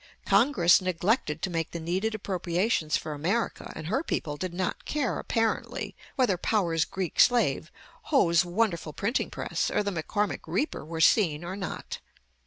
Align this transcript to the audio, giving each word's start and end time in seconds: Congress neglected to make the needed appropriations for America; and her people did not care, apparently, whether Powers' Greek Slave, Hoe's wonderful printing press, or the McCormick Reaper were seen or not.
Congress 0.25 0.81
neglected 0.81 1.43
to 1.43 1.49
make 1.51 1.69
the 1.69 1.79
needed 1.79 2.15
appropriations 2.15 2.97
for 2.97 3.11
America; 3.13 3.71
and 3.75 3.85
her 3.85 4.01
people 4.01 4.35
did 4.35 4.51
not 4.51 4.83
care, 4.83 5.19
apparently, 5.19 5.95
whether 6.15 6.37
Powers' 6.37 6.85
Greek 6.85 7.19
Slave, 7.19 7.71
Hoe's 8.05 8.43
wonderful 8.43 8.93
printing 8.93 9.29
press, 9.29 9.69
or 9.69 9.83
the 9.83 9.91
McCormick 9.91 10.47
Reaper 10.47 10.83
were 10.83 11.01
seen 11.01 11.43
or 11.43 11.55
not. 11.55 11.99